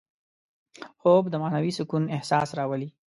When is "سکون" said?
1.77-2.03